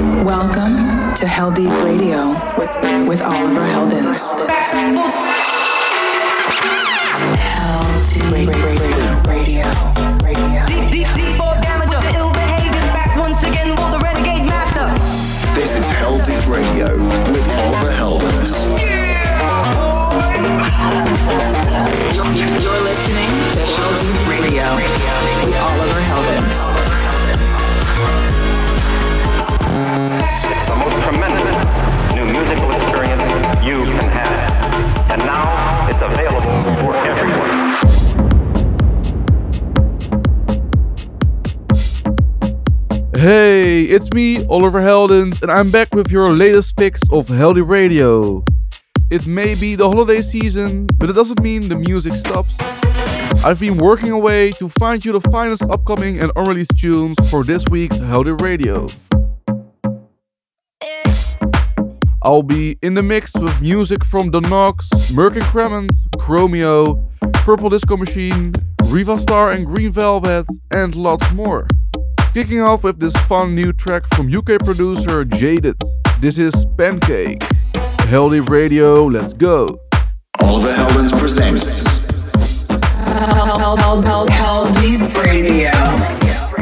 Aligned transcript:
Welcome 0.00 1.14
to 1.14 1.26
Heldeep 1.26 1.84
Radio 1.84 2.30
with, 2.56 2.74
with 3.06 3.20
Oliver 3.20 3.60
Heldens. 3.60 4.32
Hell 7.36 7.84
Deep 8.08 8.24
Radio. 8.32 8.64
Radio. 9.28 9.66
radio. 10.24 10.64
Deep, 10.66 10.90
deep, 10.90 11.06
deep, 11.14 11.38
or 11.38 11.52
damage 11.60 11.92
of 11.92 12.02
ill 12.16 12.32
behavior. 12.32 12.80
Back 12.94 13.14
once 13.18 13.42
again 13.42 13.76
for 13.76 13.90
the 13.90 13.98
renegade 14.02 14.46
master. 14.48 14.88
This 15.54 15.76
is 15.76 15.86
Heldeep 15.90 16.48
Radio 16.48 16.96
with 17.30 17.46
Oliver 17.50 17.92
Heldens. 17.92 18.66
You're, 18.80 19.00
you 33.70 33.84
can 33.84 34.08
have. 34.10 35.10
And 35.12 35.22
now 35.24 35.88
it's 35.88 36.02
available 36.02 36.58
for 36.80 36.92
everyone. 37.06 37.50
Hey, 43.14 43.84
it's 43.84 44.10
me, 44.12 44.44
Oliver 44.46 44.80
Heldens, 44.80 45.42
and 45.42 45.52
I'm 45.52 45.70
back 45.70 45.94
with 45.94 46.10
your 46.10 46.32
latest 46.32 46.76
fix 46.76 47.00
of 47.12 47.26
Heldeep 47.26 47.68
Radio. 47.68 48.44
It 49.08 49.28
may 49.28 49.54
be 49.54 49.76
the 49.76 49.88
holiday 49.88 50.20
season, 50.20 50.88
but 50.98 51.08
it 51.08 51.12
doesn't 51.12 51.40
mean 51.40 51.68
the 51.68 51.76
music 51.76 52.12
stops. 52.12 52.56
I've 53.44 53.60
been 53.60 53.76
working 53.76 54.10
away 54.10 54.50
to 54.52 54.68
find 54.68 55.04
you 55.04 55.12
the 55.12 55.30
finest 55.30 55.62
upcoming 55.62 56.18
and 56.20 56.32
unreleased 56.34 56.76
tunes 56.76 57.16
for 57.30 57.44
this 57.44 57.64
week's 57.70 57.98
Heldeep 57.98 58.40
Radio. 58.40 58.86
I'll 62.22 62.42
be 62.42 62.78
in 62.82 62.92
the 62.94 63.02
mix 63.02 63.32
with 63.34 63.62
music 63.62 64.04
from 64.04 64.30
The 64.30 64.40
Knocks, 64.40 65.10
Merk 65.14 65.36
and 65.36 65.44
Kremont, 65.44 65.94
Chromeo, 66.18 67.08
Purple 67.32 67.70
Disco 67.70 67.96
Machine, 67.96 68.52
Rivastarr 68.82 69.54
and 69.54 69.64
Green 69.64 69.90
Velvet, 69.90 70.46
and 70.70 70.94
lots 70.94 71.32
more. 71.32 71.66
Kicking 72.34 72.60
off 72.60 72.84
with 72.84 73.00
this 73.00 73.16
fun 73.24 73.54
new 73.54 73.72
track 73.72 74.04
from 74.14 74.32
UK 74.34 74.58
producer 74.62 75.24
Jaded. 75.24 75.80
This 76.20 76.36
is 76.36 76.66
Pancake. 76.76 77.40
Heldeep 78.12 78.50
Radio, 78.50 79.06
let's 79.06 79.32
go. 79.32 79.80
Oliver 80.42 80.72
Heldens 80.72 81.18
presents 81.18 82.18
Hell, 82.70 83.58
hell, 83.58 83.76
hell, 83.76 84.02
hell, 84.02 84.26
Heldeep 84.28 85.24
Radio. 85.24 85.70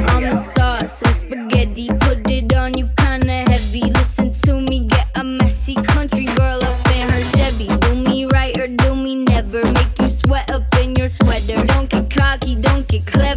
I'm 0.06 0.24
a 0.24 0.36
sauce 0.36 1.02
and 1.02 1.14
spaghetti. 1.16 1.88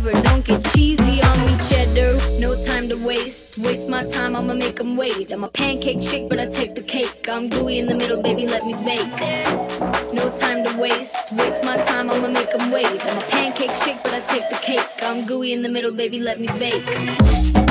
Don't 0.10 0.46
get. 0.46 0.64
Cheesy 0.74 1.22
on 1.22 1.46
me, 1.46 1.58
cheddar. 1.70 2.18
No 2.40 2.56
time 2.66 2.90
to 2.90 2.96
waste. 2.96 3.58
Waste 3.58 3.90
my 3.90 4.04
time, 4.04 4.36
I'ma 4.36 4.54
make 4.54 4.78
them 4.78 4.98
wait. 4.98 5.32
I'm 5.32 5.44
a 5.44 5.50
pancake 5.50 6.02
chick, 6.02 6.28
but 6.30 6.40
I 6.40 6.48
take 6.48 6.76
the 6.76 6.82
cake. 6.82 7.28
I'm 7.30 7.50
gooey 7.50 7.80
in 7.80 7.86
the 7.88 7.96
middle, 7.96 8.22
baby, 8.22 8.48
let 8.48 8.66
me 8.66 8.74
bake. 8.86 10.14
No 10.14 10.30
time 10.40 10.64
to 10.64 10.80
waste. 10.80 11.32
Waste 11.34 11.64
my 11.64 11.78
time, 11.78 12.10
I'ma 12.10 12.30
make 12.30 12.52
them 12.52 12.72
wait. 12.72 12.86
I'm 12.86 13.18
a 13.18 13.28
pancake 13.28 13.76
chick, 13.84 13.98
but 14.04 14.14
I 14.14 14.22
take 14.22 14.50
the 14.50 14.60
cake. 14.62 14.88
I'm 15.02 15.26
gooey 15.26 15.54
in 15.54 15.62
the 15.62 15.70
middle, 15.70 15.94
baby, 15.94 16.20
let 16.20 16.40
me 16.40 16.48
bake. 16.60 17.71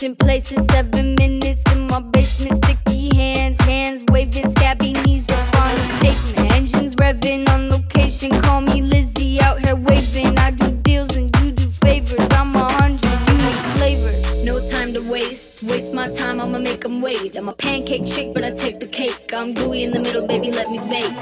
Switching 0.00 0.16
places? 0.16 0.64
Seven 0.66 1.14
minutes 1.16 1.62
in 1.72 1.86
my 1.86 2.00
basement. 2.00 2.64
Sticky 2.64 3.14
hands, 3.14 3.60
hands 3.60 4.02
waving, 4.10 4.48
scabby 4.50 4.94
knees 4.94 5.28
up 5.28 5.54
on 5.56 5.74
the 5.74 5.98
pavement. 6.00 6.52
Engines 6.52 6.94
revving 6.94 7.48
on 7.50 7.68
location. 7.68 8.30
Call 8.40 8.62
me 8.62 8.80
Lizzie 8.80 9.40
out 9.40 9.64
here 9.64 9.76
waving. 9.76 10.38
I 10.38 10.52
do 10.52 10.70
deals 10.82 11.16
and 11.16 11.28
you 11.40 11.52
do 11.52 11.66
favors. 11.84 12.28
I'm 12.30 12.54
a 12.54 12.64
hundred 12.80 13.10
unique 13.28 13.64
flavors. 13.76 14.42
No 14.44 14.58
time 14.70 14.94
to 14.94 15.00
waste. 15.00 15.62
Waste 15.64 15.92
my 15.92 16.08
time, 16.10 16.40
I'ma 16.40 16.58
make 16.58 16.80
them 16.80 17.02
wait. 17.02 17.36
I'm 17.36 17.48
a 17.48 17.52
pancake 17.52 18.06
chick, 18.06 18.32
but 18.32 18.42
I 18.42 18.52
take 18.52 18.80
the 18.80 18.86
cake. 18.86 19.30
I'm 19.34 19.52
gooey 19.52 19.84
in 19.84 19.90
the 19.90 20.00
middle, 20.00 20.26
baby, 20.26 20.50
let 20.50 20.70
me 20.70 20.78
bake. 20.88 21.12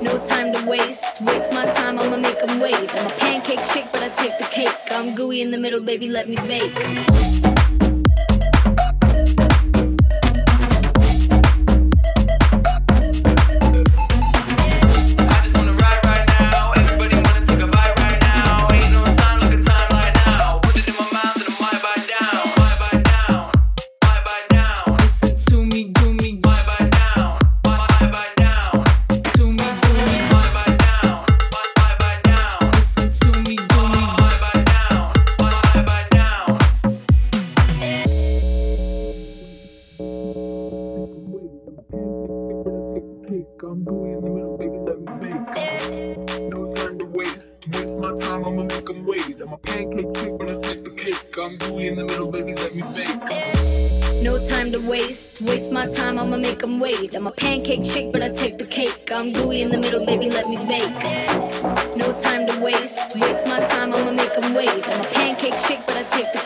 No 0.00 0.16
time 0.26 0.54
to 0.54 0.66
waste. 0.66 1.20
Waste 1.20 1.52
my 1.52 1.66
time, 1.66 1.98
I'ma 1.98 2.16
make 2.16 2.40
them 2.40 2.60
wait. 2.60 2.88
I'm 2.94 3.06
a 3.06 3.14
pancake 3.16 3.64
chick, 3.66 3.84
but 3.92 4.02
I 4.02 4.08
take 4.08 4.38
the 4.38 4.48
cake. 4.50 4.74
I'm 4.90 5.14
gooey 5.14 5.42
in 5.42 5.50
the 5.50 5.58
middle, 5.58 5.82
baby, 5.82 6.08
let 6.08 6.28
me 6.28 6.36
bake. 6.36 7.73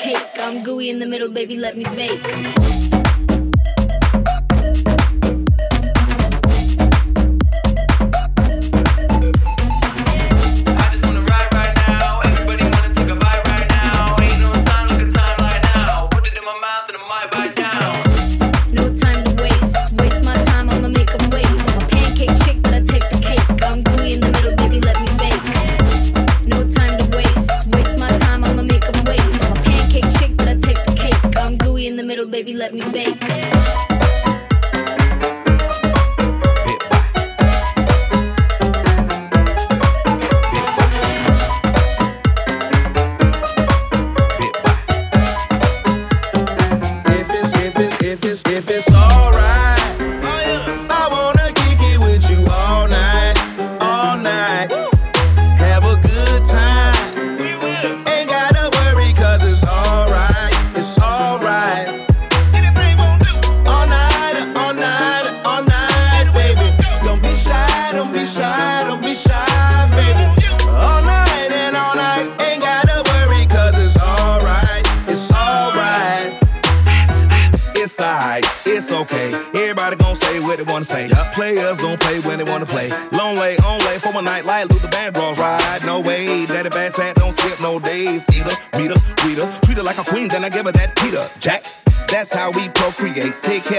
Cake. 0.08 0.40
I'm 0.40 0.62
gooey 0.62 0.88
in 0.88 0.98
the 0.98 1.06
middle, 1.06 1.30
baby, 1.30 1.56
let 1.56 1.76
me 1.76 1.84
bake. 1.84 2.77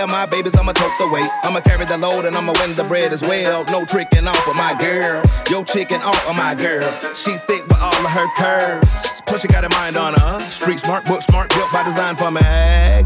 Of 0.09 0.11
my 0.11 0.25
babies, 0.25 0.55
I'ma 0.57 0.73
tote 0.73 0.91
the 0.97 1.07
weight. 1.09 1.29
I'ma 1.43 1.61
carry 1.61 1.85
the 1.85 1.97
load 1.97 2.25
and 2.25 2.35
I'ma 2.35 2.53
win 2.59 2.75
the 2.75 2.83
bread 2.83 3.13
as 3.13 3.21
well. 3.21 3.63
No 3.65 3.85
tricking 3.85 4.27
off 4.27 4.47
of 4.47 4.55
my 4.55 4.75
girl. 4.79 5.23
Yo 5.49 5.63
chicken 5.63 6.01
off 6.01 6.29
of 6.29 6.35
my 6.35 6.55
girl. 6.55 6.89
She 7.13 7.31
thick 7.47 7.65
with 7.67 7.79
all 7.81 7.93
of 7.93 8.11
her 8.11 8.27
curves. 8.35 9.21
Plus 9.25 9.41
she 9.41 9.47
got 9.47 9.63
a 9.63 9.69
mind 9.69 9.95
on 9.97 10.13
her. 10.13 10.39
Street 10.41 10.79
smart, 10.79 11.05
book 11.05 11.21
smart, 11.21 11.49
built 11.49 11.71
by 11.71 11.83
design 11.83 12.15
for 12.15 12.31
me. 12.31 12.41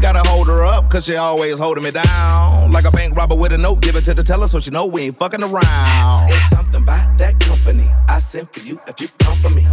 Gotta 0.00 0.26
hold 0.28 0.48
her 0.48 0.64
up, 0.64 0.90
cause 0.90 1.04
she 1.04 1.16
always 1.16 1.58
holding 1.58 1.84
me 1.84 1.90
down. 1.90 2.72
Like 2.72 2.86
a 2.86 2.90
bank 2.90 3.16
robber 3.16 3.34
with 3.34 3.52
a 3.52 3.58
note, 3.58 3.80
give 3.80 3.96
it 3.96 4.04
to 4.06 4.14
the 4.14 4.22
teller 4.22 4.46
so 4.46 4.58
she 4.58 4.70
know 4.70 4.86
we 4.86 5.02
ain't 5.02 5.18
fucking 5.18 5.42
around. 5.42 6.30
It's 6.30 6.48
something 6.50 6.82
about 6.82 7.18
that 7.18 7.38
company. 7.40 7.88
I 8.08 8.18
sent 8.18 8.52
for 8.52 8.60
you 8.66 8.80
if 8.86 9.00
you 9.00 9.08
come 9.18 9.38
for 9.38 9.50
me. 9.50 9.64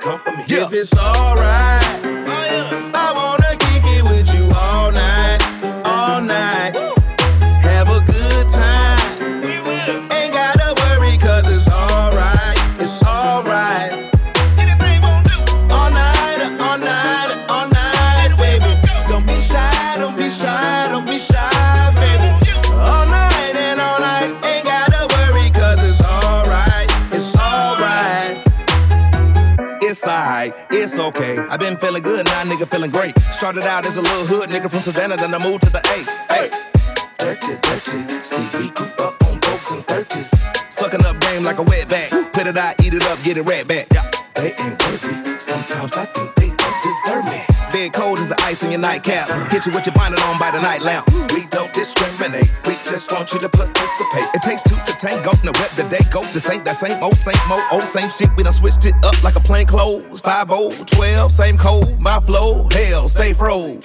Come 0.00 0.20
for 0.20 0.32
me. 0.32 0.44
If 0.48 0.72
it's 0.72 0.96
alright. 0.96 2.07
Feeling 31.88 32.02
good, 32.02 32.26
now 32.26 32.42
nigga 32.44 32.68
feeling 32.68 32.90
great. 32.90 33.18
Started 33.32 33.62
out 33.62 33.86
as 33.86 33.96
a 33.96 34.02
little 34.02 34.26
hood 34.26 34.50
nigga 34.50 34.68
from 34.68 34.80
Savannah, 34.80 35.16
then 35.16 35.34
I 35.34 35.38
moved 35.42 35.62
to 35.64 35.70
the 35.70 35.78
A. 35.78 35.98
Hey, 36.28 36.50
dirty, 37.16 37.56
dirty. 37.64 38.22
See, 38.22 38.44
we 38.58 38.68
grew 38.70 38.92
up 38.98 39.16
on 39.24 39.40
folks 39.40 39.70
and 39.70 39.82
thirties. 39.86 40.28
Sucking 40.68 41.02
up 41.06 41.18
game 41.20 41.44
like 41.44 41.56
a 41.56 41.62
wet 41.62 41.88
back. 41.88 42.10
Put 42.34 42.46
it 42.46 42.58
out, 42.58 42.78
eat 42.84 42.92
it 42.92 43.02
up, 43.04 43.16
get 43.24 43.38
it 43.38 43.42
right 43.42 43.66
back. 43.66 43.86
Yeah, 43.94 44.04
they 44.34 44.52
ain't 44.52 44.76
worthy. 44.84 45.40
Sometimes 45.40 45.94
I 45.94 46.04
think 46.12 46.34
they 46.34 46.50
don't 46.52 46.78
deserve 46.84 47.24
me. 47.24 47.40
Big 47.72 47.94
cold 47.94 48.18
is 48.18 48.26
the 48.26 48.36
ice 48.42 48.62
in 48.62 48.70
your 48.70 48.80
nightcap. 48.80 49.30
Hit 49.48 49.64
you 49.64 49.72
with 49.72 49.86
your 49.86 49.94
blinded 49.94 50.20
on 50.20 50.38
by 50.38 50.50
the 50.50 50.60
night 50.60 50.82
lamp. 50.82 51.08
We 51.32 51.47
discriminate. 51.78 52.50
We 52.66 52.74
just 52.90 53.12
want 53.12 53.32
you 53.32 53.38
to 53.38 53.48
participate. 53.48 54.26
It 54.34 54.42
takes 54.42 54.62
two 54.64 54.74
to 54.74 54.98
tango. 54.98 55.30
Now 55.44 55.52
wet 55.60 55.70
the 55.76 55.86
day 55.88 56.02
go. 56.10 56.22
This 56.34 56.50
ain't 56.50 56.64
that 56.64 56.74
same 56.74 57.00
old, 57.02 57.16
same 57.16 57.38
old, 57.50 57.62
old 57.70 57.84
same 57.84 58.10
shit. 58.10 58.28
We 58.36 58.42
done 58.42 58.52
switched 58.52 58.84
it 58.84 58.94
up 59.04 59.22
like 59.22 59.36
a 59.36 59.40
plain 59.40 59.66
clothes. 59.66 60.20
5 60.20 60.48
12, 60.86 61.32
same 61.32 61.56
code. 61.56 62.00
My 62.00 62.18
flow, 62.18 62.66
hell, 62.72 63.08
stay 63.08 63.32
froze. 63.32 63.84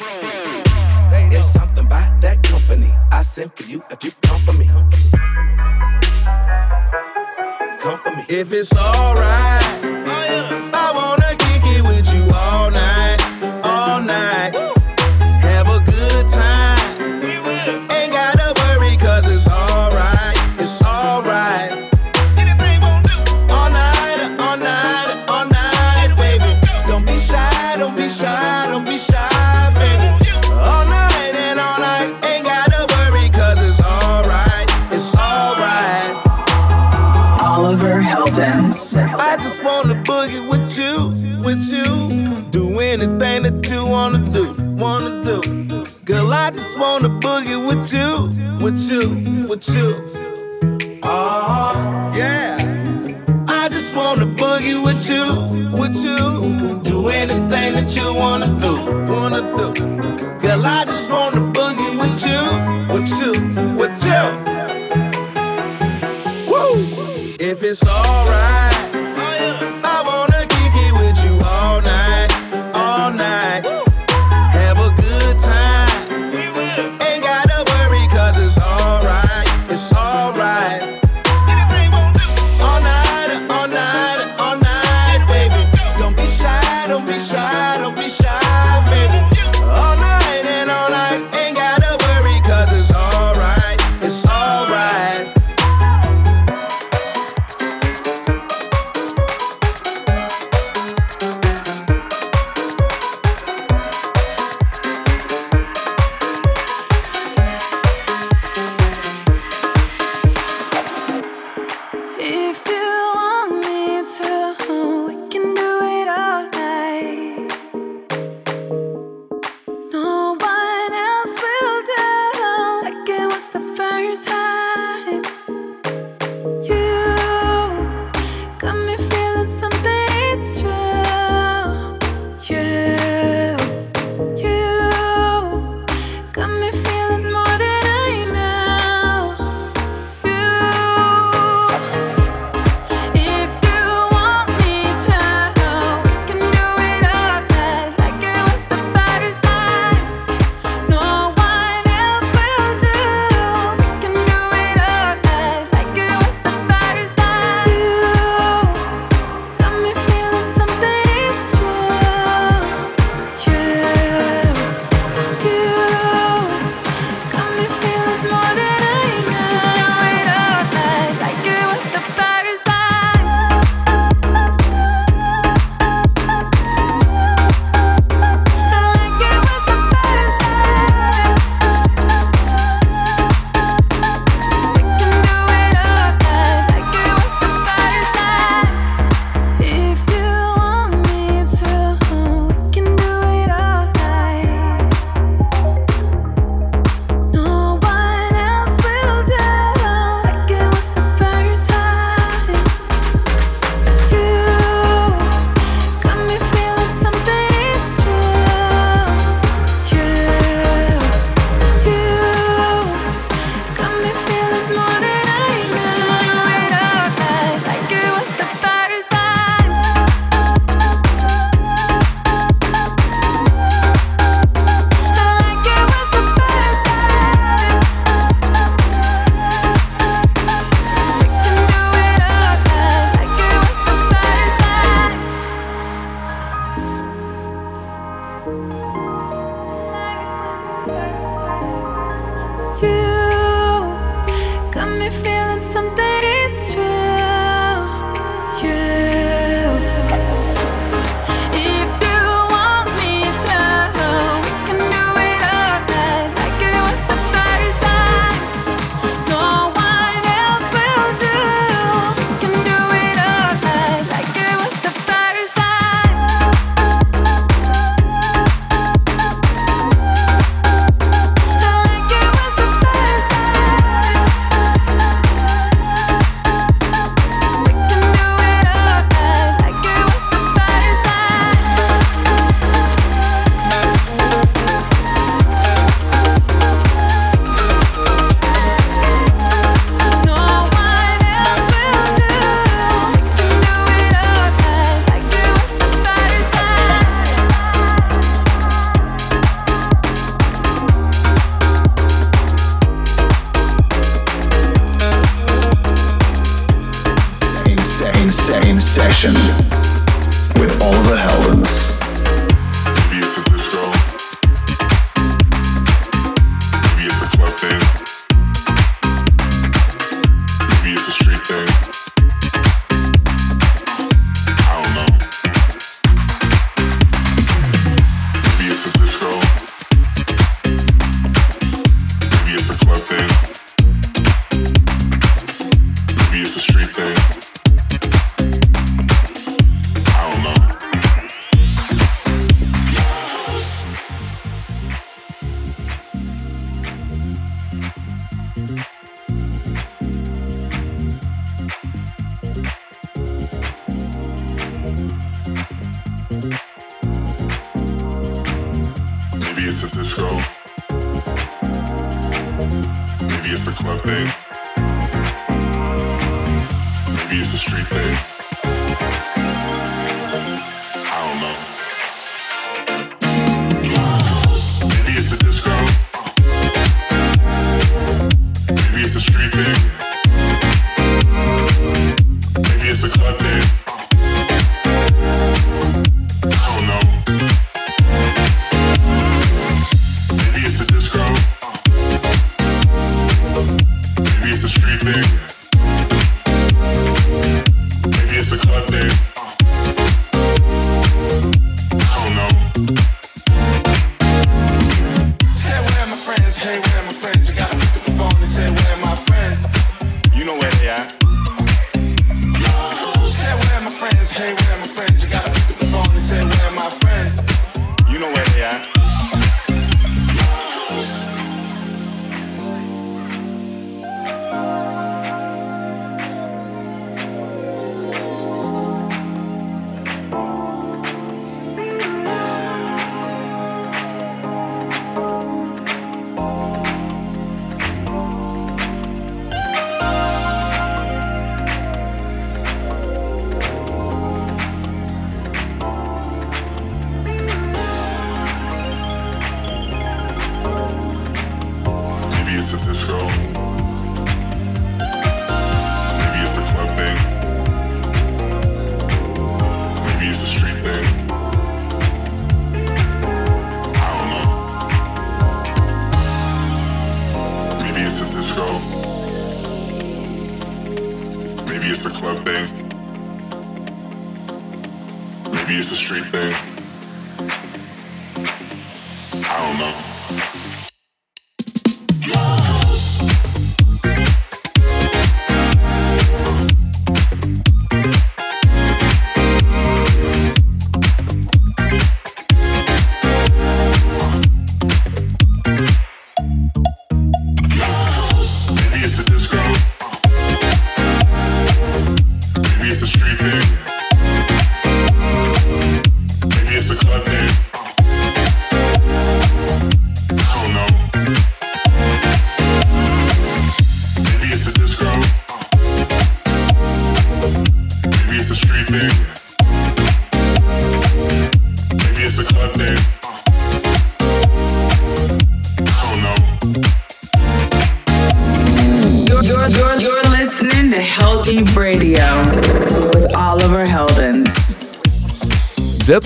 It's 1.32 1.46
something 1.46 1.86
about 1.86 2.20
that 2.22 2.42
company. 2.44 2.92
I 3.12 3.22
sent 3.22 3.56
for 3.56 3.70
you 3.70 3.84
if 3.92 4.04
you 4.04 4.12
come 4.24 4.42
for 4.42 4.54
me. 4.54 4.66
Come 7.80 8.00
for 8.00 8.12
me. 8.16 8.26
If 8.28 8.52
it's 8.52 8.76
alright. 8.76 9.83
With 40.74 40.80
you, 40.80 41.44
with 41.44 41.72
you. 41.72 42.42
Do 42.50 42.80
anything 42.80 43.44
that 43.44 43.70
you 43.70 43.86
wanna 43.86 44.18
do, 44.32 44.54
wanna 44.76 45.24
do. 45.24 45.40
Girl, 46.04 46.34
I 46.34 46.50
just 46.50 46.80
wanna 46.80 47.10
boogie 47.10 47.60
with 47.68 47.94
you, 47.94 48.30
with 48.64 48.80
you, 48.90 49.48
with 49.48 49.70
you. 49.70 51.00
Oh, 51.04 52.12
yeah. 52.16 52.58
I 53.48 53.70
just 53.70 53.94
wanna 53.96 54.26
boogie 54.26 54.84
with 54.84 55.08
you, 55.08 55.78
with 55.78 55.96
you. 55.96 56.80
Do 56.82 57.10
anything 57.10 57.74
that 57.76 57.96
you 57.96 58.14
wanna 58.14 58.48
do, 58.60 58.74
wanna 59.12 59.42
do. 59.56 59.74
Girl, 60.40 60.66
I 60.66 60.86
just 60.86 61.08
wanna 61.12 61.52
boogie 61.52 61.94
with 62.02 62.26
you, 62.26 62.42
with 62.94 63.10
you, 63.20 63.32
with 63.78 64.04
you. 64.10 64.24
Woo! 66.52 66.74
If 67.40 67.62
it's 67.62 67.88
alright. 67.88 68.93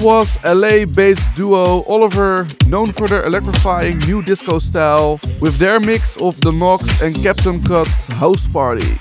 Was 0.08 0.42
LA-based 0.46 1.36
duo 1.36 1.84
Oliver, 1.84 2.48
known 2.68 2.94
for 2.94 3.10
their 3.10 3.26
electrifying 3.26 4.00
new 4.08 4.22
disco 4.22 4.58
style, 4.58 5.20
with 5.42 5.58
their 5.58 5.82
mix 5.82 6.16
of 6.22 6.40
The 6.40 6.50
Knocks 6.50 7.02
and 7.02 7.14
Captain 7.14 7.62
Cut's 7.62 7.92
House 8.14 8.48
Party. 8.48 8.98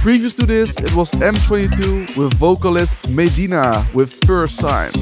Previous 0.00 0.36
to 0.36 0.46
this, 0.46 0.78
it 0.78 0.94
was 0.94 1.10
M22 1.10 2.16
with 2.16 2.34
vocalist 2.34 3.08
Medina 3.10 3.84
with 3.94 4.24
First 4.24 4.60
Time. 4.60 4.92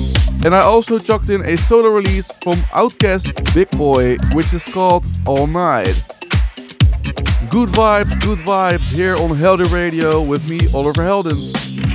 And 0.42 0.54
I 0.54 0.62
also 0.62 0.98
chucked 0.98 1.28
in 1.28 1.46
a 1.46 1.58
solo 1.58 1.90
release 1.90 2.32
from 2.42 2.56
Outkast 2.72 3.54
Big 3.54 3.68
Boi, 3.72 4.16
which 4.32 4.54
is 4.54 4.64
called 4.72 5.04
All 5.26 5.46
Night. 5.46 6.02
Good 7.50 7.68
vibes, 7.68 8.18
good 8.22 8.38
vibes 8.38 8.88
here 8.88 9.16
on 9.16 9.36
Heldeep 9.36 9.70
Radio 9.70 10.22
with 10.22 10.48
me, 10.48 10.72
Oliver 10.72 11.02
Heldens. 11.02 11.89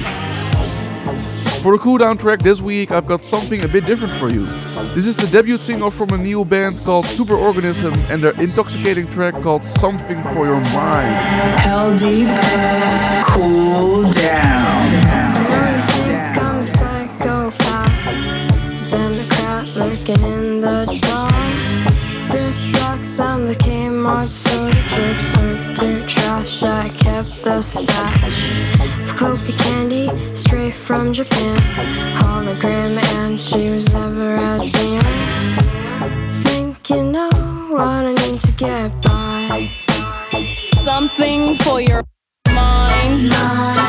For 1.66 1.76
the 1.76 1.84
cooldown 1.84 2.20
track 2.20 2.44
this 2.44 2.62
week, 2.62 2.92
I've 2.92 3.08
got 3.08 3.24
something 3.24 3.64
a 3.64 3.68
bit 3.68 3.88
different 3.88 4.14
for 4.20 4.30
you. 4.30 4.46
This 4.94 5.08
is 5.08 5.18
the 5.18 5.26
debut 5.26 5.58
single 5.58 5.90
from 5.90 6.12
a 6.12 6.18
new 6.20 6.46
band 6.46 6.80
called 6.84 7.06
Superorganism 7.06 7.98
and 8.08 8.22
their 8.24 8.40
intoxicating 8.40 9.10
track 9.10 9.34
called 9.42 9.64
Something 9.80 10.22
for 10.26 10.46
Your 10.46 10.60
Mind. 10.60 11.60
Heldeep, 11.62 12.30
cool 13.30 14.04
down. 14.12 14.86
I'm 16.38 16.60
a 18.14 18.88
Democrat 18.88 19.68
lurking 19.76 20.22
in 20.22 20.62
the 20.62 20.86
dark. 21.02 22.32
This 22.32 22.56
sucks, 22.74 23.20
I'm 23.20 23.48
the 23.48 23.56
Kmart 23.56 24.32
soldier, 24.32 25.20
soldier 25.20 26.08
trash. 26.08 26.62
I 26.62 26.90
kept 26.90 27.44
the 27.44 27.60
stash 27.64 28.60
of 29.02 29.16
coca 29.16 29.52
candy 29.52 29.65
straight 29.65 29.65
from 30.76 31.14
Japan. 31.14 31.58
Hologram, 32.18 32.98
and 33.18 33.42
she 33.42 33.70
was 33.70 33.92
never 33.92 34.36
as 34.36 34.72
near. 34.74 35.02
Think 36.44 36.90
you 36.90 37.04
know 37.04 37.30
what 37.72 38.06
I 38.06 38.14
need 38.14 38.42
to 38.42 38.52
get 38.52 38.92
by. 39.02 39.72
Something 40.84 41.56
for 41.56 41.82
your 41.82 42.04
mind, 42.48 43.30
mind. 43.30 43.85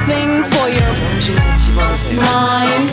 something 0.00 0.44
for 0.44 0.68
your 0.68 0.92
mind. 2.16 2.90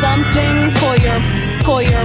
Something 0.00 0.70
for 0.70 0.96
your 0.96 1.20
for 1.62 1.82
your 1.82 2.04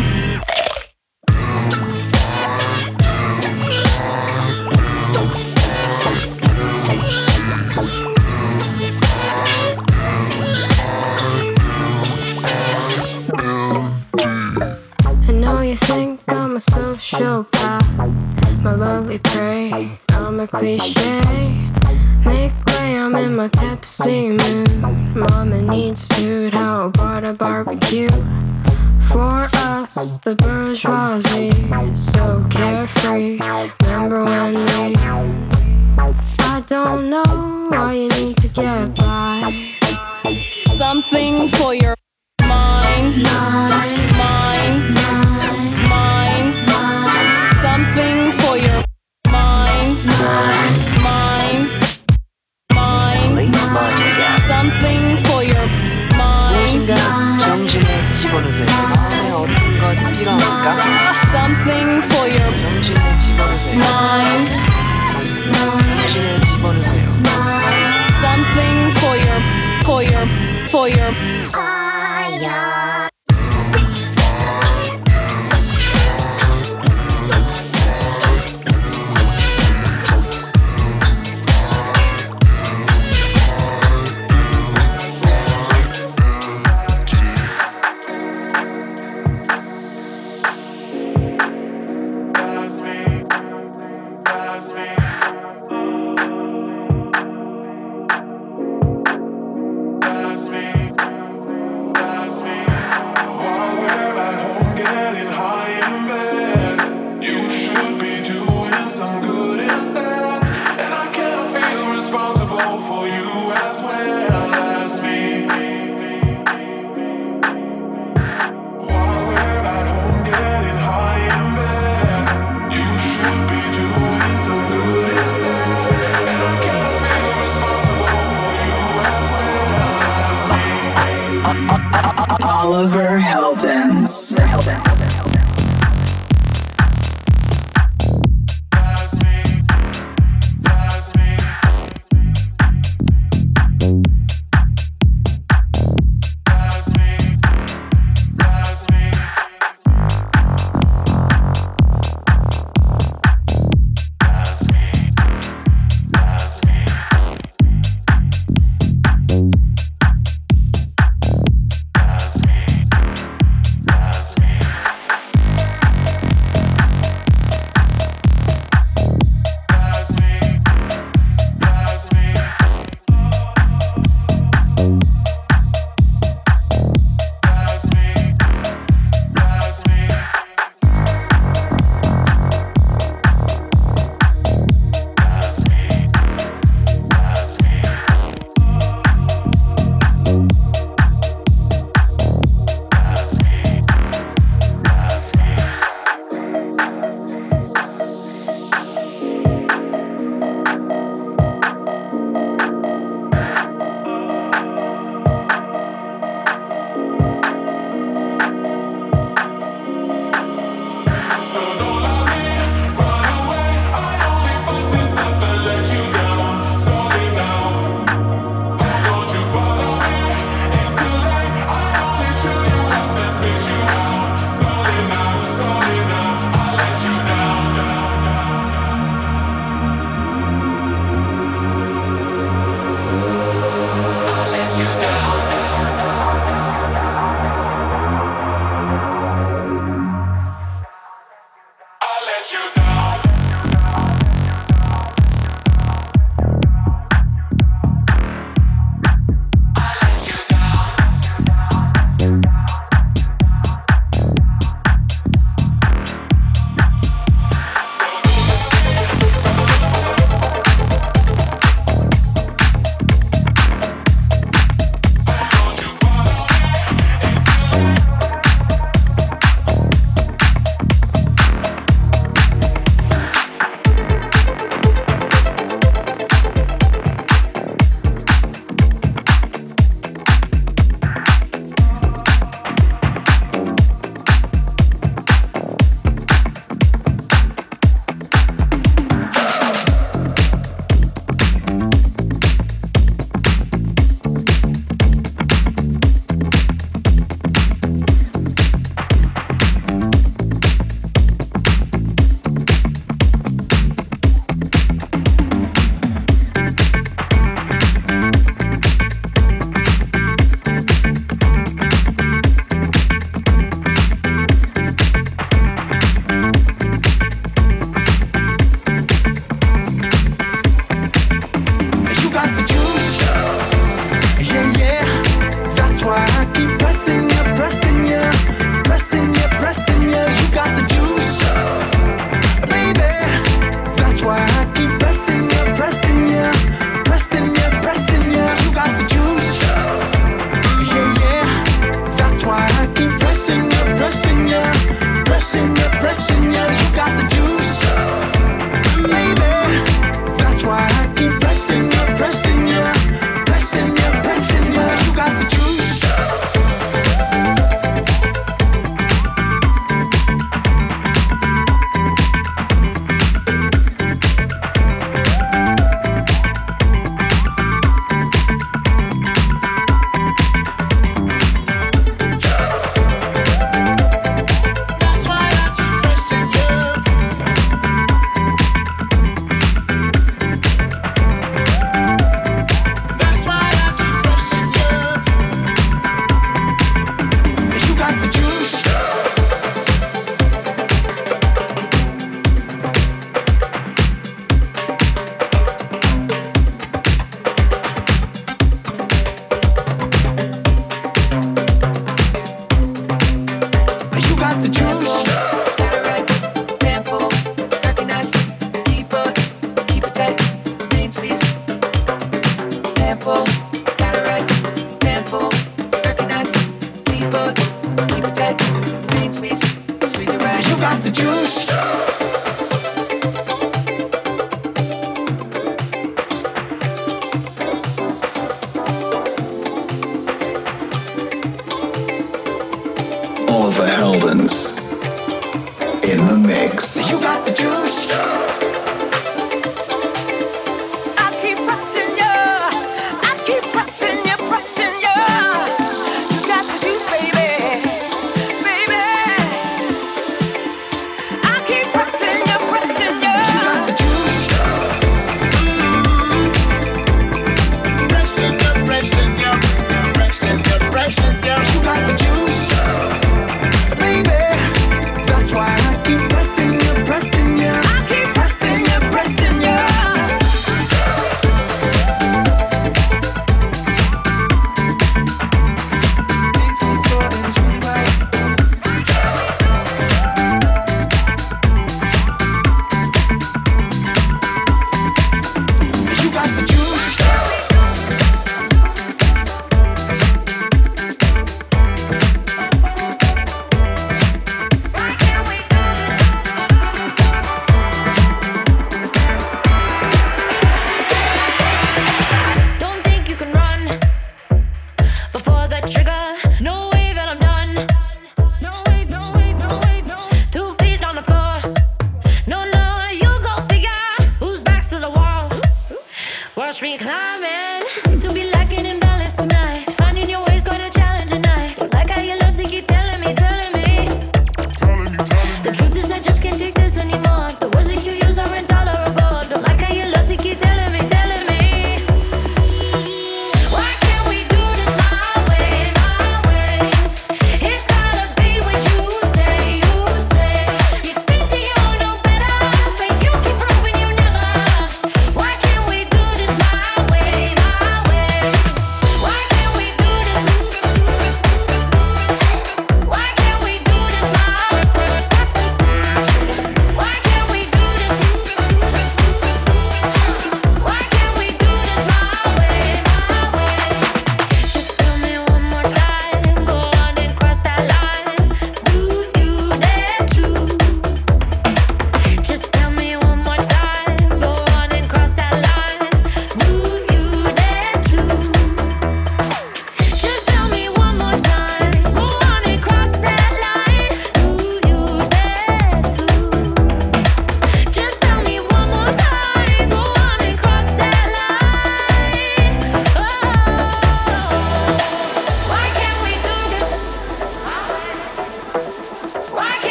I 15.26 15.32
know 15.32 15.62
you 15.62 15.76
think 15.76 16.22
I'm 16.28 16.56
a 16.56 16.60
social. 16.60 17.48
My 18.62 18.76
lovely 18.76 19.20
prayer. 19.20 19.53
A 20.44 20.48
cliche. 20.48 21.22
Make 22.26 22.52
way, 22.66 22.98
I'm 22.98 23.16
in 23.16 23.38
my 23.38 23.48
Pepsi 23.48 24.38
mood. 24.38 25.16
Mama 25.16 25.62
needs 25.62 26.06
food, 26.08 26.54
how 26.54 26.88
about 26.88 27.24
a 27.24 27.32
barbecue? 27.32 28.10
For 29.08 29.48
us, 29.54 30.20
the 30.20 30.36
bourgeoisie, 30.36 31.54
so 31.96 32.46
carefree. 32.50 33.40
Remember 33.84 34.26
when 34.26 34.56
we? 34.56 34.96
I 36.40 36.62
don't 36.68 37.10
know 37.10 37.68
why 37.70 37.94
you 37.94 38.10
need 38.10 38.36
to 38.38 38.50
get 38.50 38.98
by. 38.98 39.70
Something 40.76 41.48
for 41.48 41.74
your 41.74 41.96
mind, 42.42 43.24
mind, 43.24 44.13
nine, 63.78 64.46
nine, 65.52 66.10
something 68.22 68.78
for 69.02 69.16
your, 69.18 69.40
for 69.84 70.04
your, 70.04 70.26
for 70.70 70.90
your. 70.90 71.43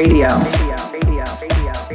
Radio. 0.00 0.28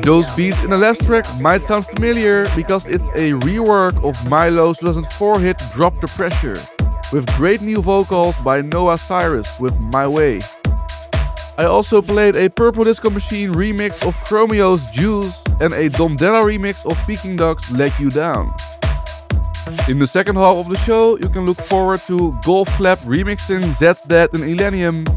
Those 0.03 0.29
beats 0.35 0.63
in 0.63 0.69
the 0.69 0.77
last 0.77 1.03
track 1.03 1.25
might 1.41 1.63
sound 1.63 1.87
familiar 1.87 2.47
because 2.55 2.85
it's 2.85 3.09
a 3.15 3.31
rework 3.41 3.95
of 4.07 4.13
Mylo's 4.29 4.77
2004 4.77 5.39
hit 5.39 5.59
Drop 5.73 5.95
the 5.95 6.05
Pressure, 6.15 6.55
with 7.11 7.25
great 7.35 7.61
new 7.61 7.81
vocals 7.81 8.35
by 8.41 8.61
Noah 8.61 8.99
Cyrus 8.99 9.59
with 9.59 9.73
My 9.91 10.07
Way. 10.07 10.39
I 11.57 11.65
also 11.65 11.99
played 11.99 12.35
a 12.35 12.47
Purple 12.47 12.83
Disco 12.83 13.09
Machine 13.09 13.51
remix 13.53 14.07
of 14.07 14.13
Chromeo's 14.17 14.87
Juice 14.91 15.41
and 15.59 15.73
a 15.73 15.89
Dom 15.89 16.15
Dolla 16.15 16.43
remix 16.45 16.85
of 16.85 16.95
Peking 17.07 17.37
Duk's 17.37 17.71
Let 17.71 17.99
You 17.99 18.11
Down. 18.11 18.45
In 19.89 19.97
the 19.97 20.05
second 20.05 20.35
half 20.35 20.57
of 20.57 20.69
the 20.69 20.77
show, 20.85 21.17
you 21.17 21.27
can 21.29 21.43
look 21.47 21.57
forward 21.57 22.01
to 22.01 22.37
Golf 22.45 22.69
Clap 22.77 22.99
remixing 22.99 23.63
Zeds 23.79 24.07
Dead 24.07 24.29
and 24.35 24.43
Illenium, 24.43 25.07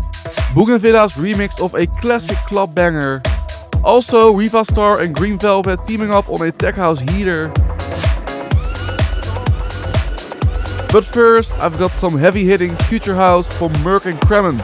Bougenvilla's 0.59 1.12
remix 1.12 1.62
of 1.62 1.73
a 1.77 1.87
classic 1.87 2.37
club 2.38 2.75
banger, 2.75 3.23
also 3.85 4.35
Rivastarr 4.35 5.01
and 5.01 5.14
Green 5.14 5.38
Velvet 5.38 5.79
teaming 5.87 6.11
up 6.11 6.29
on 6.29 6.42
a 6.42 6.51
tech 6.51 6.75
house 6.75 6.99
heater. 6.99 7.47
But 10.90 11.05
first, 11.05 11.53
I've 11.62 11.79
got 11.79 11.92
some 11.92 12.18
heavy 12.18 12.42
hitting 12.42 12.75
future 12.75 13.14
house 13.14 13.47
from 13.57 13.71
Merk 13.85 14.07
and 14.07 14.16
Kremont. 14.16 14.59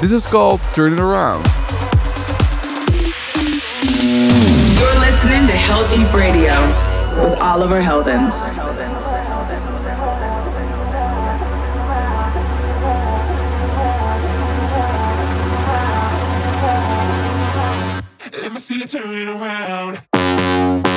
This 0.00 0.12
is 0.12 0.24
called 0.24 0.62
Turn 0.72 0.94
It 0.94 1.00
Around. 1.00 1.44
You're 4.80 4.98
listening 4.98 5.46
to 5.46 5.52
Heldeep 5.52 6.10
Radio 6.14 6.58
with 7.22 7.38
Oliver 7.42 7.82
Heldens. 7.82 8.93
See 18.60 18.76
you 18.76 18.86
turn 18.86 19.18
it 19.18 19.28
around. 19.28 20.93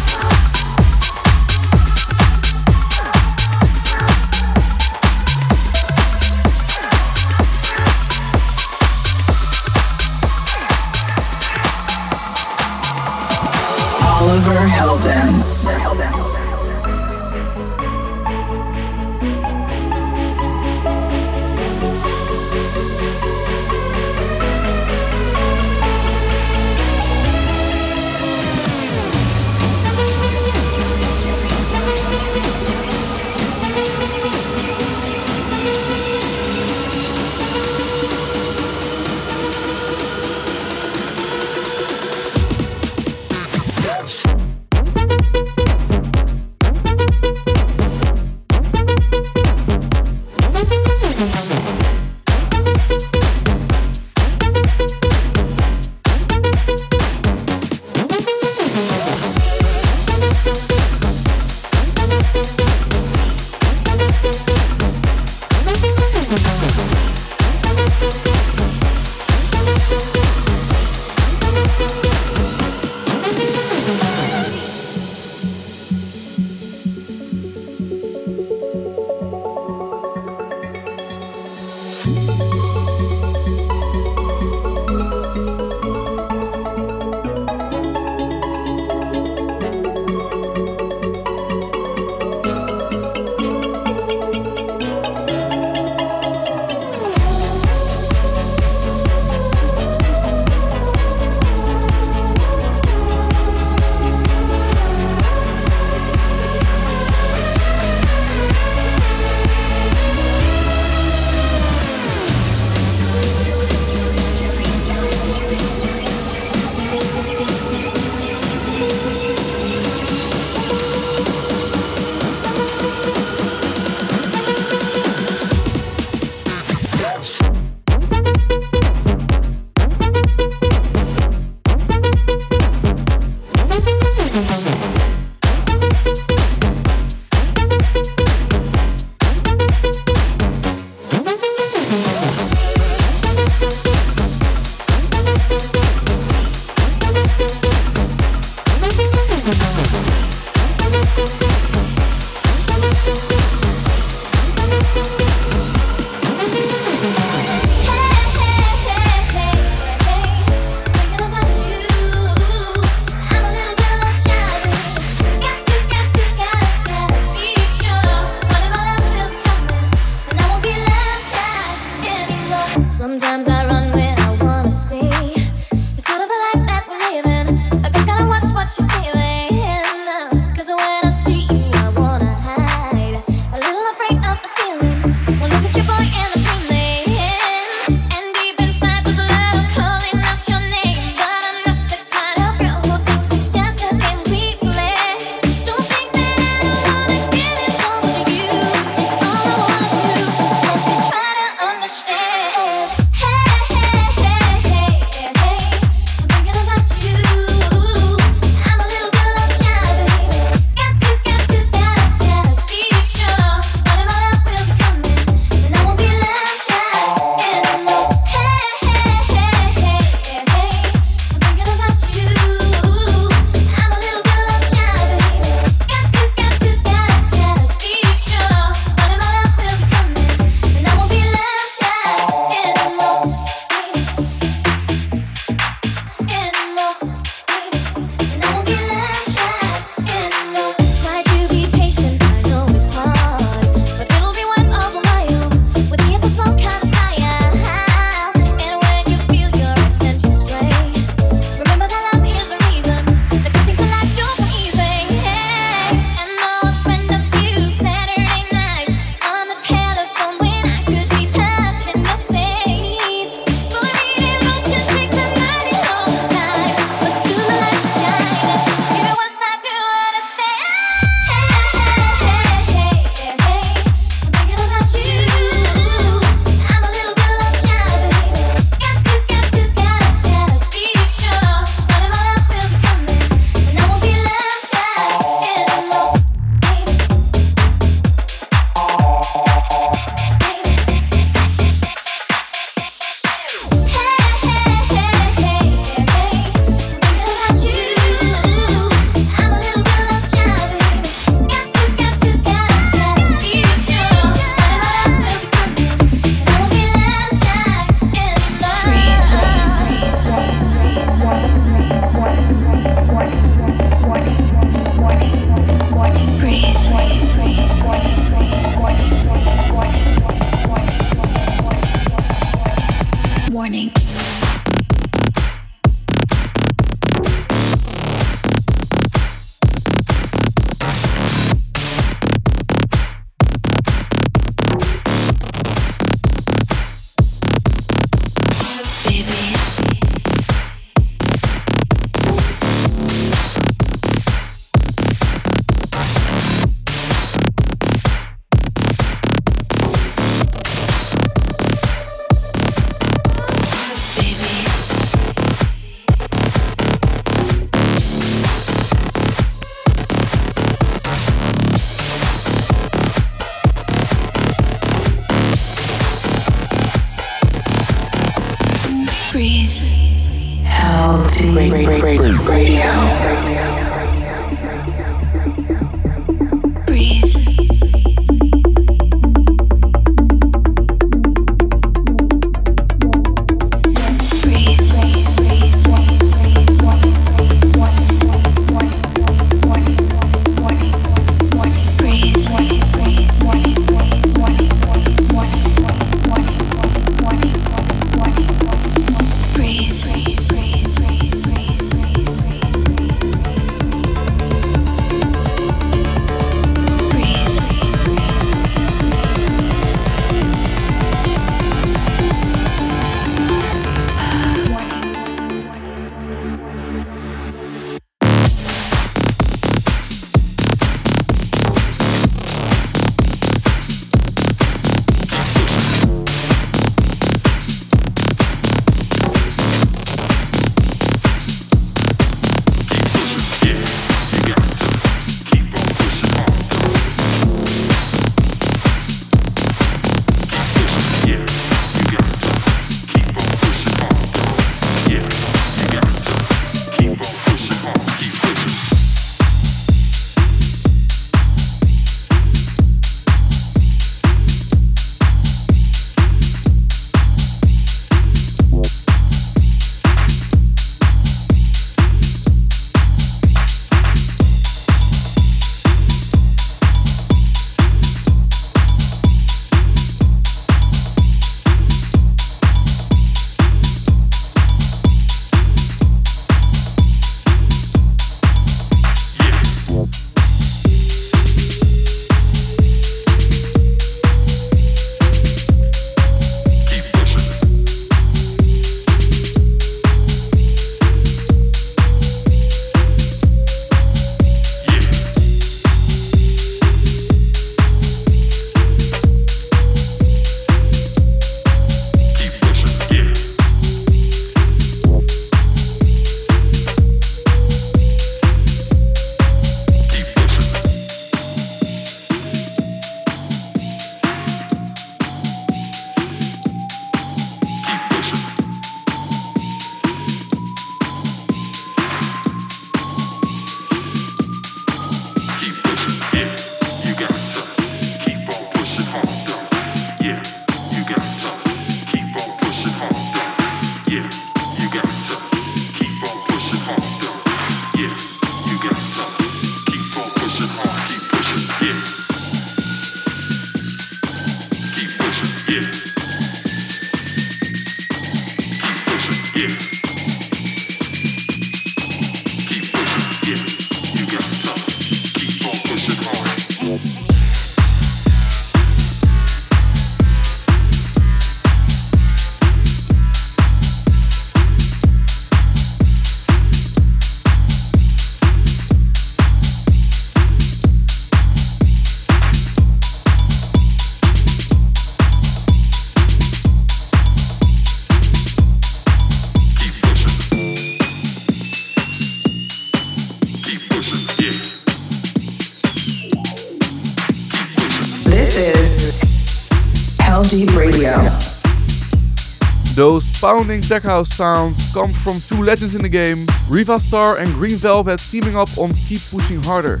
Those 593.46 593.58
pounding 593.58 593.80
tech 593.80 594.02
house 594.02 594.34
sounds 594.34 594.92
come 594.92 595.12
from 595.12 595.40
two 595.40 595.62
legends 595.62 595.94
in 595.94 596.02
the 596.02 596.08
game, 596.08 596.46
Rivastarr 596.68 597.38
and 597.38 597.54
Green 597.54 597.76
Velvet 597.76 598.18
teaming 598.18 598.56
up 598.56 598.76
on 598.76 598.92
Keep 598.92 599.20
Pushing 599.30 599.62
Harder. 599.62 600.00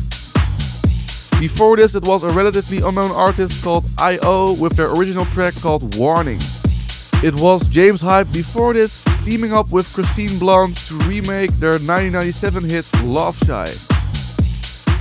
Before 1.38 1.76
this, 1.76 1.94
it 1.94 2.02
was 2.04 2.24
a 2.24 2.30
relatively 2.30 2.78
unknown 2.78 3.12
artist 3.12 3.62
called 3.62 3.84
I.O. 3.98 4.54
with 4.54 4.74
their 4.76 4.90
original 4.90 5.26
track 5.26 5.54
called 5.60 5.96
Warning. 5.96 6.40
It 7.22 7.40
was 7.40 7.68
James 7.68 8.00
Hype 8.00 8.32
before 8.32 8.72
this, 8.74 9.04
teaming 9.24 9.52
up 9.52 9.70
with 9.70 9.86
Kristine 9.94 10.40
Blond 10.40 10.76
to 10.88 10.94
remake 11.06 11.52
their 11.60 11.78
1997 11.78 12.68
hit 12.68 12.84
Love 13.04 13.38
Shy. 13.46 13.68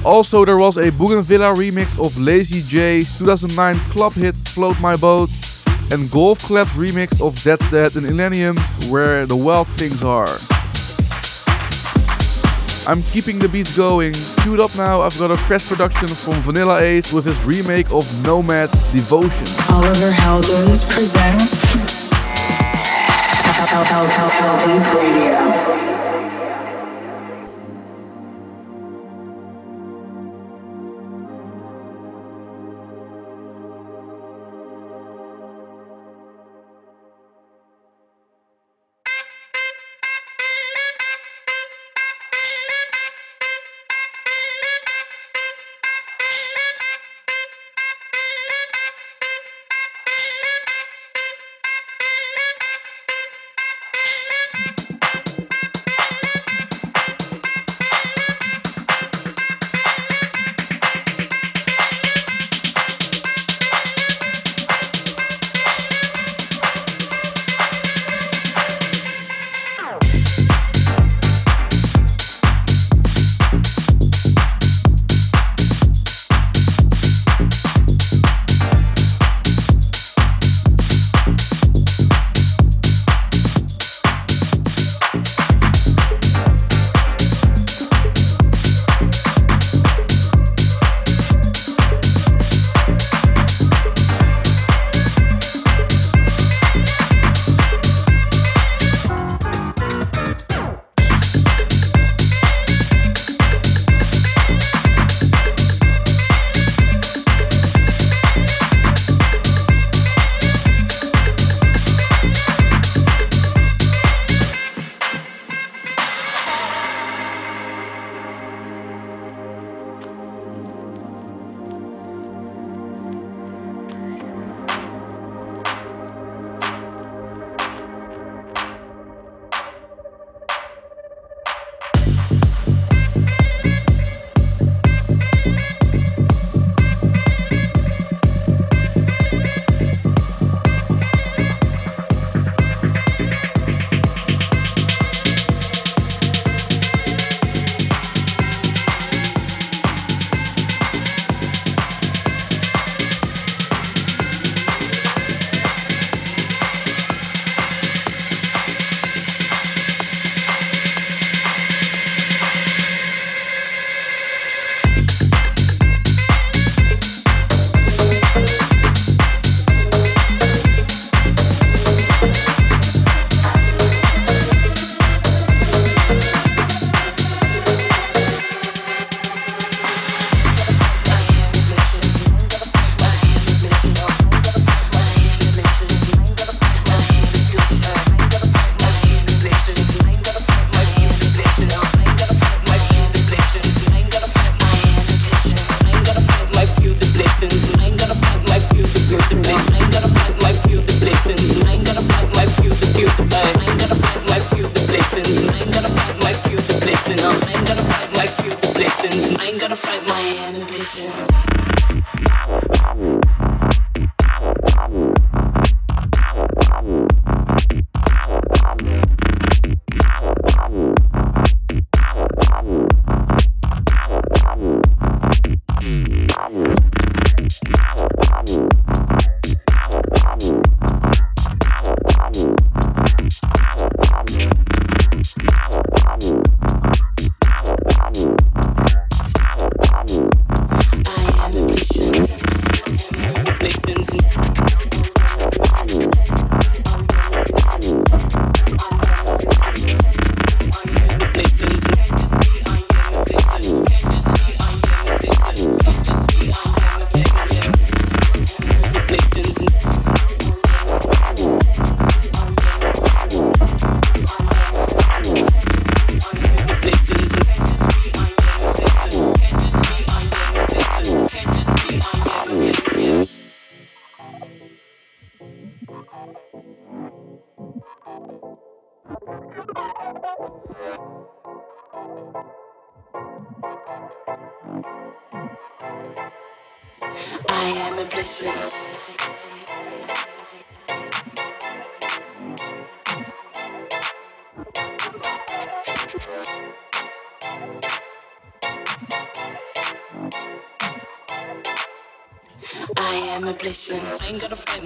Also, 0.06 0.46
there 0.46 0.58
was 0.58 0.78
a 0.78 0.92
Bougenvilla 0.92 1.56
remix 1.56 2.00
of 2.00 2.16
Lazy 2.20 2.62
Jay's 2.62 3.18
2009 3.18 3.76
club 3.90 4.14
hit 4.14 4.36
Float 4.36 4.80
My 4.80 4.96
Boat, 4.96 5.32
and 5.92 6.10
Golf 6.12 6.40
Clap's 6.44 6.72
remix 6.72 7.22
of 7.22 7.42
Dead 7.44 7.60
Dead 7.72 7.96
and 7.96 8.06
Millennium, 8.06 8.58
Where 8.90 9.26
the 9.26 9.36
Wild 9.36 9.68
Things 9.70 10.04
Are. 10.04 10.38
I'm 12.88 13.02
keeping 13.04 13.40
the 13.40 13.50
beats 13.50 13.76
going. 13.76 14.14
Queued 14.42 14.60
up 14.60 14.76
now, 14.76 15.02
I've 15.02 15.18
got 15.18 15.32
a 15.32 15.38
fresh 15.38 15.68
production 15.68 16.08
from 16.08 16.36
Vanilla 16.42 16.80
Ace 16.82 17.12
with 17.12 17.26
his 17.26 17.44
remake 17.44 17.92
of 17.92 18.06
Nomad 18.26 18.72
Devotion. 18.92 19.48
Oliver 19.74 20.12
Heldens 20.12 20.90
presents 20.94 21.66
Hell 23.84 24.58
Deep 24.60 24.94
Radio. 24.94 26.15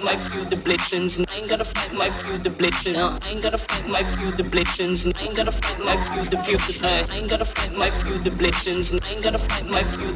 fight 0.00 0.04
my 0.04 0.16
few 0.16 0.44
the 0.44 0.46
blessings. 0.56 1.20
I 1.20 1.36
ain't 1.36 1.48
gotta 1.48 1.64
fight 1.64 1.92
my 1.92 2.10
few. 2.10 2.38
Uh, 2.96 3.18
I 3.22 3.30
ain't 3.30 3.42
gotta 3.42 3.58
fight 3.58 3.86
my 3.88 4.02
few 4.02 4.30
the 4.32 4.44
blessings. 4.44 5.06
I 5.06 5.10
ain't 5.20 5.36
gotta 5.36 5.52
fight 5.52 5.78
my 5.78 5.96
few 5.96 6.24
the 6.24 6.38
few 6.38 6.58
I 6.86 7.06
ain't 7.16 7.28
gotta 7.28 7.44
fight 7.44 7.76
my 7.76 7.90
few 7.90 8.18
the 8.18 8.30
blessings. 8.30 8.92
I 8.92 8.96
ain't 9.08 9.22
gotta 9.22 9.38
fight 9.38 9.66
my 9.66 9.82
few. 9.82 10.12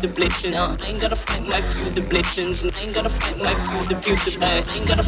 Uh, 0.54 0.76
I 0.80 0.86
ain't 0.86 1.00
gotta 1.00 1.16
fight 1.16 1.46
my 1.46 1.60
few 1.60 1.90
the 1.90 2.00
blessings. 2.00 2.64
I 2.64 2.80
ain't 2.80 2.94
gotta 2.94 3.10
fight 3.10 3.38
my 3.38 3.54
few 3.54 3.88
the 3.88 3.96
few 4.02 4.16
I 4.42 4.62
ain't 4.74 4.86
gotta 4.86 5.04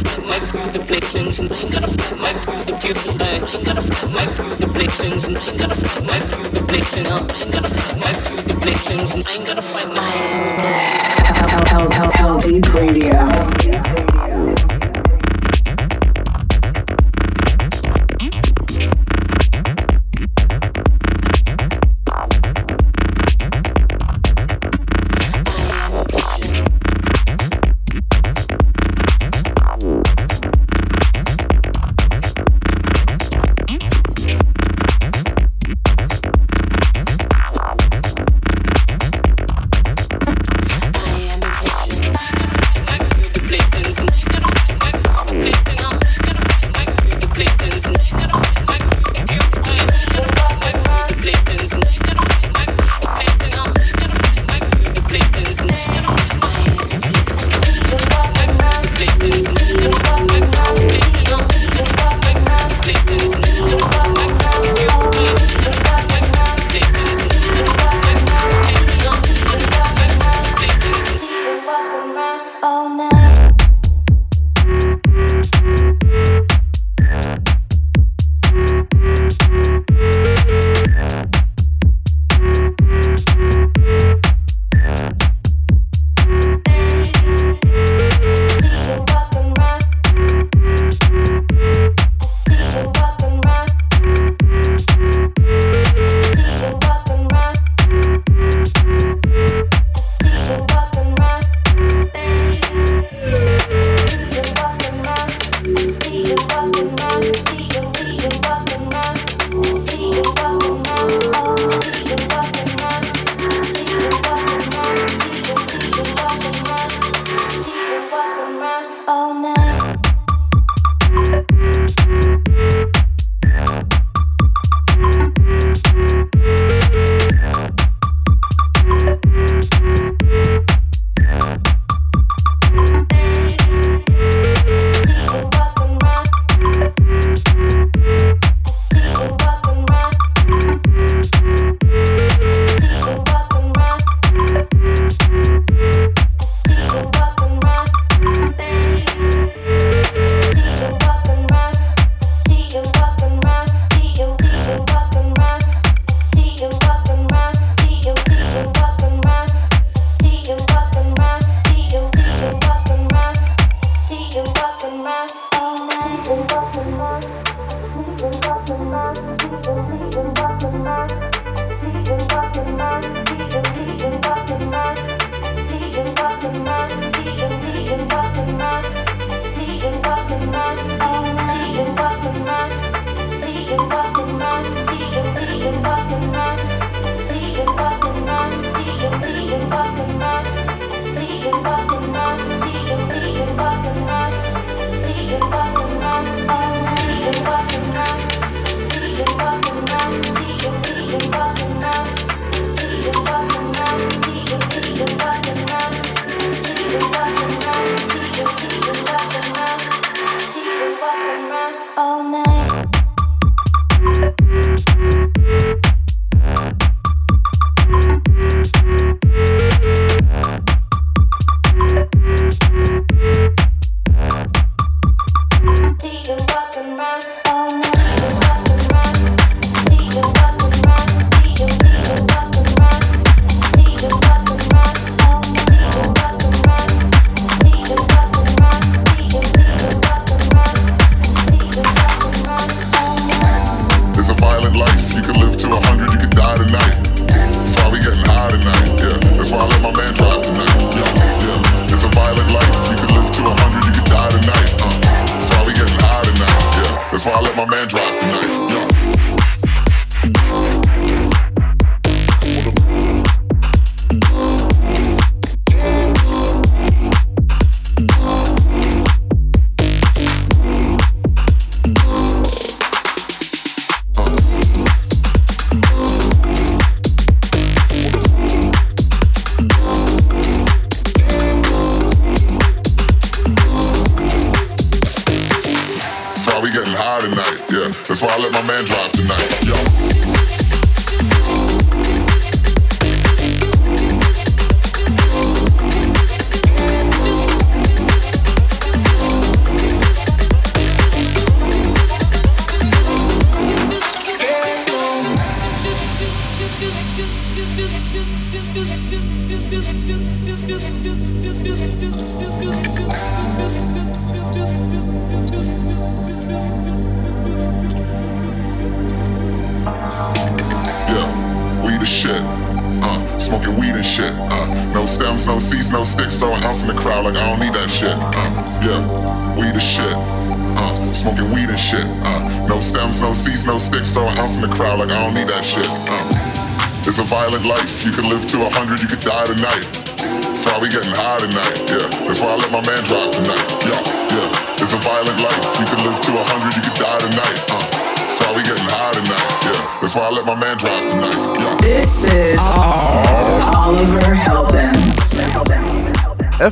fight 0.00 0.30
my 0.30 0.40
few 0.40 0.58
the 0.72 0.98
blessings. 1.02 1.38
I 1.50 1.60
ain't 1.60 1.72
gotta 1.72 1.90
fight 1.92 2.08
my 2.18 2.26
few. 2.32 2.98
Uh, 3.06 3.36
I 3.40 3.52
ain't 3.52 3.64
gotta 3.64 3.84
fight 3.84 4.16
my 4.16 4.30
few 4.30 4.56
the 4.56 4.70
blessings. 4.78 5.28
I 5.28 5.44
ain't 5.44 5.46
gotta 5.48 5.48
fight 5.48 5.48
my 5.52 5.52
few 5.52 5.52
the 5.52 5.52
few 5.52 5.52
I 5.52 5.52
ain't 5.52 5.58
gotta 5.58 5.76
fight 5.76 6.04
my 6.04 6.20
few 6.20 6.48
the 6.50 6.62
blessings. 6.62 7.28
I 7.28 7.40
ain't 7.40 7.52
gotta 7.52 7.68
fight 7.68 7.98
my 8.00 8.12
few 8.14 8.36
the 8.42 8.57
Uh, 8.70 9.22
I 9.26 9.34
ain't 9.34 9.46
gotta 9.46 9.62
fight 9.62 9.88
my 9.88 9.94
fight 11.24 11.88
my 11.88 12.12
LD 12.20 12.68
Radio. 12.74 14.47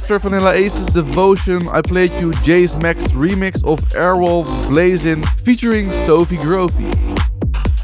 After 0.06 0.20
Vanilla 0.20 0.52
Ace's 0.52 0.86
Devotion, 0.86 1.66
I 1.66 1.82
played 1.82 2.12
you 2.12 2.30
Jace 2.46 2.80
Max 2.80 3.08
remix 3.08 3.64
of 3.64 3.80
Airwolf's 3.88 4.68
Blazin' 4.68 5.24
featuring 5.42 5.88
Sophie 6.06 6.36
Grovey. 6.36 6.94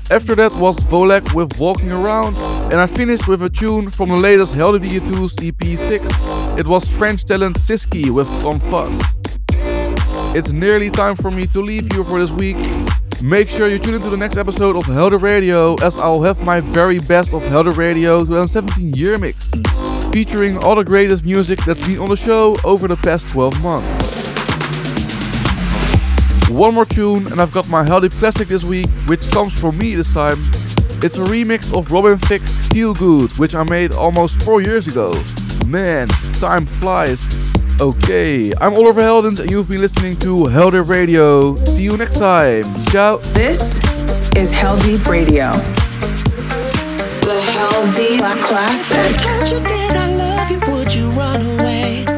After 0.09 0.37
that 0.37 0.53
was 0.53 0.79
Volek 0.79 1.35
with 1.35 1.59
Walking 1.59 1.91
Around, 1.91 2.37
and 2.71 2.81
I 2.81 2.87
finished 2.87 3.27
with 3.27 3.43
a 3.43 3.51
tune 3.51 3.91
from 3.91 4.11
the 4.11 4.17
latest 4.17 4.55
Hell 4.55 4.71
Did 4.71 4.85
You 4.85 5.01
2's 5.01 5.35
EP6. 5.35 6.61
It 6.61 6.69
was 6.69 6.87
French 6.87 7.25
talent 7.25 7.57
Siski 7.57 8.09
with 8.09 8.29
From 8.41 8.61
Fuzz. 8.61 8.97
It's 10.37 10.53
nearly 10.53 10.91
time 10.91 11.17
for 11.17 11.33
me 11.33 11.49
to 11.49 11.61
leave 11.61 11.93
you 11.93 12.05
for 12.05 12.21
this 12.21 12.31
week. 12.31 12.57
Make 13.21 13.49
sure 13.49 13.69
you 13.69 13.81
tune 13.81 13.95
into 13.95 14.11
the 14.11 14.17
next 14.17 14.37
episode 14.37 14.77
of 14.77 14.85
Heldeep 14.85 15.23
Radio 15.23 15.75
as 15.83 15.97
I'll 15.97 16.23
have 16.23 16.45
my 16.45 16.61
very 16.61 17.01
best 17.01 17.35
of 17.35 17.43
Heldeep 17.43 17.77
Radio 17.77 18.21
2017 18.21 18.95
year 18.95 19.19
mix, 19.19 19.51
featuring 20.13 20.59
all 20.59 20.75
the 20.75 20.85
greatest 20.85 21.25
music 21.25 21.59
that's 21.65 21.85
been 21.87 21.99
on 21.99 22.11
the 22.11 22.17
show 22.17 22.55
over 22.65 22.87
the 22.87 22.97
past 22.97 23.29
12 23.31 23.63
months. 23.63 24.13
One 26.51 26.75
more 26.75 26.85
tune 26.85 27.27
and 27.33 27.41
I've 27.41 27.53
got 27.53 27.69
my 27.71 27.83
Heldeep 27.83 28.13
classic 28.19 28.49
this 28.49 28.63
week, 28.63 28.91
which 29.07 29.23
comes 29.31 29.59
from 29.59 29.79
me 29.79 29.95
this 29.95 30.13
time. 30.13 30.39
It's 31.03 31.17
a 31.17 31.25
remix 31.25 31.77
of 31.77 31.91
Robin 31.91 32.19
Thicke's 32.19 32.69
Feel 32.69 32.93
Good, 32.93 33.33
which 33.39 33.55
I 33.55 33.63
made 33.65 33.93
almost 33.93 34.43
4 34.43 34.61
years 34.61 34.87
ago. 34.87 35.15
Man, 35.67 36.09
time 36.39 36.67
flies. 36.67 37.55
Okay, 37.81 38.53
I'm 38.61 38.75
Oliver 38.75 39.01
Heldens 39.01 39.41
and 39.41 39.51
you've 39.51 39.69
been 39.69 39.81
listening 39.81 40.17
to 40.17 40.45
Heldeep 40.45 40.89
Radio. 40.89 41.57
See 41.57 41.85
you 41.85 41.97
next 41.97 42.19
time. 42.19 42.65
Ciao. 42.87 43.17
This 43.33 43.79
is 44.37 44.53
Heldeep 44.53 45.07
Radio. 45.07 45.82
The 47.33 47.39
Heldeep 47.39 48.43
Classic. 48.43 49.17
Don't 49.23 49.51
you 49.51 49.67
think 49.67 49.93
I 49.93 50.15
love 50.15 50.51
you? 50.51 50.61
Would 50.71 50.93
you 50.93 51.09
run 51.13 51.41
away? 51.59 52.12